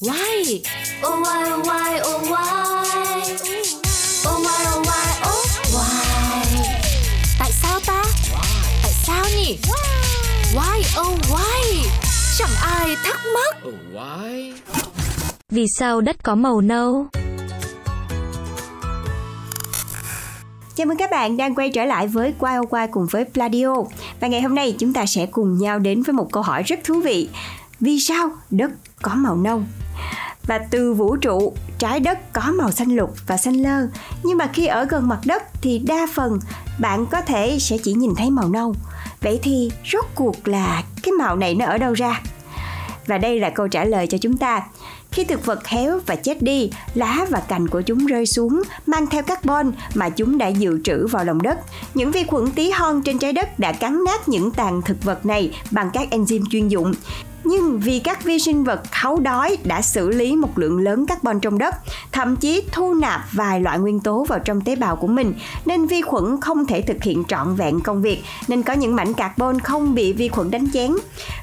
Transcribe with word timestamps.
Why? 0.00 0.62
Oh 1.02 1.18
why 1.22 1.50
oh 1.52 1.66
why 1.66 2.00
oh 2.00 2.22
why? 2.30 3.18
Oh 4.28 4.38
why 4.44 4.60
oh 4.74 4.86
why 4.86 5.08
oh 5.26 5.46
why? 5.74 6.44
Tại 7.38 7.50
sao 7.52 7.80
ta? 7.86 8.04
Tại 8.82 8.92
sao 8.92 9.24
nhỉ? 9.36 9.58
Why 10.54 11.00
oh 11.00 11.18
why? 11.30 11.88
Chẳng 12.38 12.50
ai 12.62 12.96
thắc 13.04 13.20
mắc. 13.34 13.56
Oh, 13.68 13.74
why? 13.94 14.52
Vì 15.50 15.66
sao 15.78 16.00
đất 16.00 16.16
có 16.22 16.34
màu 16.34 16.60
nâu? 16.60 17.06
Chào 20.76 20.86
mừng 20.86 20.96
các 20.98 21.10
bạn 21.10 21.36
đang 21.36 21.54
quay 21.54 21.70
trở 21.70 21.84
lại 21.84 22.06
với 22.06 22.34
Quay 22.38 22.56
Quay 22.70 22.88
cùng 22.88 23.06
với 23.10 23.24
Pladio. 23.24 23.74
Và 24.20 24.28
ngày 24.28 24.42
hôm 24.42 24.54
nay 24.54 24.74
chúng 24.78 24.92
ta 24.92 25.06
sẽ 25.06 25.26
cùng 25.26 25.58
nhau 25.58 25.78
đến 25.78 26.02
với 26.02 26.12
một 26.12 26.32
câu 26.32 26.42
hỏi 26.42 26.62
rất 26.62 26.80
thú 26.84 27.00
vị. 27.00 27.28
Vì 27.80 28.00
sao 28.00 28.30
đất 28.50 28.70
có 29.02 29.14
màu 29.14 29.36
nâu? 29.36 29.62
Và 30.46 30.58
từ 30.58 30.94
vũ 30.94 31.16
trụ, 31.16 31.52
trái 31.78 32.00
đất 32.00 32.32
có 32.32 32.42
màu 32.54 32.70
xanh 32.70 32.96
lục 32.96 33.14
và 33.26 33.36
xanh 33.36 33.54
lơ. 33.54 33.86
Nhưng 34.22 34.38
mà 34.38 34.50
khi 34.52 34.66
ở 34.66 34.84
gần 34.84 35.08
mặt 35.08 35.20
đất 35.24 35.42
thì 35.62 35.78
đa 35.78 36.06
phần 36.14 36.38
bạn 36.80 37.06
có 37.06 37.20
thể 37.20 37.58
sẽ 37.60 37.76
chỉ 37.78 37.92
nhìn 37.92 38.14
thấy 38.16 38.30
màu 38.30 38.48
nâu. 38.48 38.74
Vậy 39.20 39.40
thì 39.42 39.70
rốt 39.92 40.04
cuộc 40.14 40.48
là 40.48 40.82
cái 41.02 41.12
màu 41.12 41.36
này 41.36 41.54
nó 41.54 41.66
ở 41.66 41.78
đâu 41.78 41.92
ra? 41.92 42.20
Và 43.06 43.18
đây 43.18 43.40
là 43.40 43.50
câu 43.50 43.68
trả 43.68 43.84
lời 43.84 44.06
cho 44.06 44.18
chúng 44.18 44.36
ta. 44.36 44.62
Khi 45.10 45.24
thực 45.24 45.46
vật 45.46 45.66
héo 45.66 46.00
và 46.06 46.16
chết 46.16 46.42
đi, 46.42 46.70
lá 46.94 47.26
và 47.30 47.40
cành 47.40 47.68
của 47.68 47.80
chúng 47.80 48.06
rơi 48.06 48.26
xuống, 48.26 48.62
mang 48.86 49.06
theo 49.06 49.22
carbon 49.22 49.72
mà 49.94 50.08
chúng 50.08 50.38
đã 50.38 50.48
dự 50.48 50.80
trữ 50.84 51.06
vào 51.06 51.24
lòng 51.24 51.42
đất. 51.42 51.58
Những 51.94 52.10
vi 52.10 52.24
khuẩn 52.24 52.50
tí 52.50 52.70
hon 52.70 53.02
trên 53.02 53.18
trái 53.18 53.32
đất 53.32 53.58
đã 53.58 53.72
cắn 53.72 54.04
nát 54.04 54.28
những 54.28 54.50
tàn 54.50 54.82
thực 54.82 55.04
vật 55.04 55.26
này 55.26 55.52
bằng 55.70 55.90
các 55.92 56.08
enzyme 56.10 56.44
chuyên 56.50 56.68
dụng. 56.68 56.92
Nhưng 57.48 57.80
vì 57.80 57.98
các 57.98 58.24
vi 58.24 58.38
sinh 58.38 58.64
vật 58.64 58.80
khấu 59.02 59.20
đói 59.20 59.58
đã 59.64 59.82
xử 59.82 60.10
lý 60.10 60.36
một 60.36 60.58
lượng 60.58 60.78
lớn 60.78 61.06
carbon 61.06 61.40
trong 61.40 61.58
đất, 61.58 61.74
thậm 62.12 62.36
chí 62.36 62.62
thu 62.72 62.94
nạp 62.94 63.20
vài 63.32 63.60
loại 63.60 63.78
nguyên 63.78 64.00
tố 64.00 64.24
vào 64.28 64.38
trong 64.38 64.60
tế 64.60 64.76
bào 64.76 64.96
của 64.96 65.06
mình, 65.06 65.34
nên 65.64 65.86
vi 65.86 66.02
khuẩn 66.02 66.40
không 66.40 66.66
thể 66.66 66.80
thực 66.80 67.02
hiện 67.02 67.24
trọn 67.28 67.54
vẹn 67.54 67.80
công 67.80 68.02
việc, 68.02 68.22
nên 68.48 68.62
có 68.62 68.72
những 68.72 68.96
mảnh 68.96 69.14
carbon 69.14 69.60
không 69.60 69.94
bị 69.94 70.12
vi 70.12 70.28
khuẩn 70.28 70.50
đánh 70.50 70.68
chén. 70.72 70.92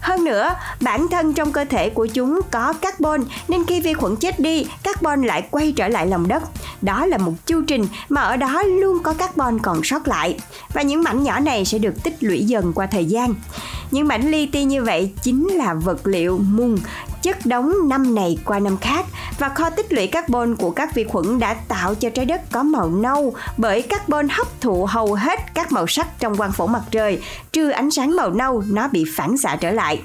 Hơn 0.00 0.24
nữa, 0.24 0.54
bản 0.80 1.08
thân 1.08 1.32
trong 1.32 1.52
cơ 1.52 1.64
thể 1.64 1.90
của 1.90 2.06
chúng 2.06 2.40
có 2.50 2.72
carbon, 2.72 3.20
nên 3.48 3.64
khi 3.66 3.80
vi 3.80 3.94
khuẩn 3.94 4.16
chết 4.16 4.40
đi, 4.40 4.66
carbon 4.82 5.22
lại 5.22 5.42
quay 5.50 5.72
trở 5.72 5.88
lại 5.88 6.06
lòng 6.06 6.28
đất. 6.28 6.42
Đó 6.82 7.06
là 7.06 7.18
một 7.18 7.32
chu 7.46 7.62
trình 7.66 7.86
mà 8.08 8.20
ở 8.20 8.36
đó 8.36 8.62
luôn 8.62 8.98
có 9.02 9.14
carbon 9.14 9.58
còn 9.58 9.84
sót 9.84 10.08
lại. 10.08 10.38
Và 10.72 10.82
những 10.82 11.02
mảnh 11.02 11.22
nhỏ 11.22 11.40
này 11.40 11.64
sẽ 11.64 11.78
được 11.78 12.02
tích 12.02 12.16
lũy 12.20 12.38
dần 12.38 12.72
qua 12.72 12.86
thời 12.86 13.04
gian. 13.04 13.34
Những 13.90 14.08
mảnh 14.08 14.30
li 14.30 14.46
ti 14.46 14.64
như 14.64 14.82
vậy 14.82 15.10
chính 15.22 15.48
là 15.48 15.74
vật 15.74 16.06
liệu 16.06 16.38
mung 16.38 16.78
chất 17.24 17.46
đóng 17.46 17.88
năm 17.88 18.14
này 18.14 18.38
qua 18.44 18.58
năm 18.58 18.76
khác 18.76 19.06
và 19.38 19.48
kho 19.48 19.70
tích 19.70 19.92
lũy 19.92 20.06
carbon 20.06 20.56
của 20.56 20.70
các 20.70 20.94
vi 20.94 21.04
khuẩn 21.04 21.38
đã 21.38 21.54
tạo 21.54 21.94
cho 21.94 22.10
trái 22.10 22.24
đất 22.24 22.40
có 22.52 22.62
màu 22.62 22.90
nâu 22.90 23.34
bởi 23.56 23.82
carbon 23.82 24.28
hấp 24.28 24.60
thụ 24.60 24.84
hầu 24.84 25.14
hết 25.14 25.40
các 25.54 25.72
màu 25.72 25.86
sắc 25.86 26.06
trong 26.18 26.36
quang 26.36 26.52
phổ 26.52 26.66
mặt 26.66 26.82
trời, 26.90 27.22
trừ 27.52 27.70
ánh 27.70 27.90
sáng 27.90 28.16
màu 28.16 28.30
nâu 28.30 28.62
nó 28.66 28.88
bị 28.88 29.04
phản 29.16 29.36
xạ 29.36 29.56
trở 29.56 29.70
lại. 29.70 30.02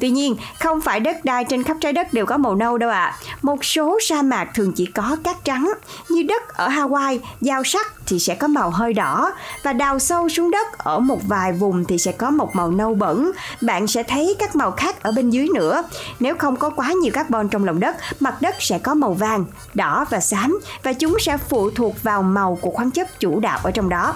Tuy 0.00 0.10
nhiên, 0.10 0.36
không 0.60 0.80
phải 0.80 1.00
đất 1.00 1.24
đai 1.24 1.44
trên 1.44 1.62
khắp 1.62 1.76
trái 1.80 1.92
đất 1.92 2.12
đều 2.12 2.26
có 2.26 2.36
màu 2.36 2.54
nâu 2.54 2.78
đâu 2.78 2.90
ạ. 2.90 3.04
À. 3.04 3.16
Một 3.42 3.64
số 3.64 3.98
sa 4.02 4.22
mạc 4.22 4.48
thường 4.54 4.72
chỉ 4.72 4.86
có 4.86 5.16
cát 5.24 5.44
trắng, 5.44 5.72
như 6.08 6.22
đất 6.22 6.48
ở 6.48 6.68
Hawaii, 6.68 7.18
giao 7.40 7.64
sắc 7.64 7.92
thì 8.06 8.18
sẽ 8.18 8.34
có 8.34 8.48
màu 8.48 8.70
hơi 8.70 8.92
đỏ 8.92 9.32
và 9.62 9.72
đào 9.72 9.98
sâu 9.98 10.28
xuống 10.28 10.50
đất 10.50 10.78
ở 10.78 10.98
một 10.98 11.18
vài 11.28 11.52
vùng 11.52 11.84
thì 11.84 11.98
sẽ 11.98 12.12
có 12.12 12.30
một 12.30 12.56
màu 12.56 12.70
nâu 12.70 12.94
bẩn. 12.94 13.32
Bạn 13.60 13.86
sẽ 13.86 14.02
thấy 14.02 14.36
các 14.38 14.56
màu 14.56 14.70
khác 14.70 15.02
ở 15.02 15.12
bên 15.12 15.30
dưới 15.30 15.48
nữa. 15.54 15.82
Nếu 16.20 16.34
không 16.38 16.56
có 16.60 16.70
quá 16.70 16.92
nhiều 17.02 17.12
carbon 17.12 17.48
trong 17.48 17.64
lòng 17.64 17.80
đất, 17.80 17.96
mặt 18.20 18.42
đất 18.42 18.54
sẽ 18.58 18.78
có 18.78 18.94
màu 18.94 19.12
vàng, 19.12 19.44
đỏ 19.74 20.04
và 20.10 20.20
xám 20.20 20.60
và 20.82 20.92
chúng 20.92 21.16
sẽ 21.20 21.36
phụ 21.36 21.70
thuộc 21.70 22.02
vào 22.02 22.22
màu 22.22 22.58
của 22.60 22.70
khoáng 22.70 22.90
chất 22.90 23.20
chủ 23.20 23.40
đạo 23.40 23.60
ở 23.62 23.70
trong 23.70 23.88
đó. 23.88 24.14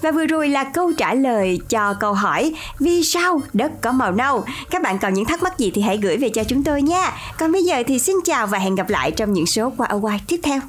Và 0.00 0.10
vừa 0.10 0.26
rồi 0.26 0.48
là 0.48 0.64
câu 0.64 0.92
trả 0.98 1.14
lời 1.14 1.60
cho 1.68 1.94
câu 1.94 2.14
hỏi 2.14 2.54
Vì 2.78 3.04
sao 3.04 3.40
đất 3.52 3.72
có 3.80 3.92
màu 3.92 4.12
nâu? 4.12 4.44
Các 4.70 4.82
bạn 4.82 4.98
còn 4.98 5.14
những 5.14 5.24
thắc 5.24 5.42
mắc 5.42 5.58
gì 5.58 5.70
thì 5.74 5.82
hãy 5.82 5.96
gửi 5.96 6.16
về 6.16 6.28
cho 6.28 6.44
chúng 6.44 6.64
tôi 6.64 6.82
nha 6.82 7.12
Còn 7.38 7.52
bây 7.52 7.64
giờ 7.64 7.82
thì 7.86 7.98
xin 7.98 8.16
chào 8.24 8.46
và 8.46 8.58
hẹn 8.58 8.74
gặp 8.74 8.90
lại 8.90 9.10
trong 9.10 9.32
những 9.32 9.46
số 9.46 9.72
qua 9.76 9.88
Away 9.88 10.18
tiếp 10.28 10.40
theo 10.42 10.60